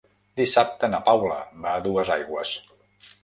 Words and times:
Dissabte 0.39 0.89
na 0.93 1.01
Paula 1.09 1.37
va 1.65 1.75
a 1.75 1.83
Duesaigües. 1.89 2.57